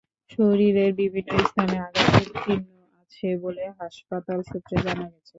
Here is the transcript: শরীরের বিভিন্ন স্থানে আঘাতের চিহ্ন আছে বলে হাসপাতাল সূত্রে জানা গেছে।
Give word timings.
শরীরের 0.31 0.91
বিভিন্ন 0.99 1.31
স্থানে 1.43 1.75
আঘাতের 1.79 2.29
চিহ্ন 2.37 2.67
আছে 3.01 3.27
বলে 3.43 3.63
হাসপাতাল 3.79 4.39
সূত্রে 4.49 4.77
জানা 4.85 5.05
গেছে। 5.05 5.29